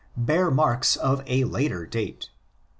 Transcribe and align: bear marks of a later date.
bear 0.17 0.49
marks 0.49 0.95
of 0.95 1.21
a 1.27 1.43
later 1.43 1.85
date. 1.85 2.31